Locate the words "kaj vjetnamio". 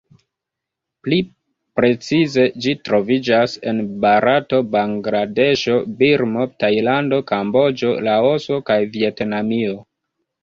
8.71-9.77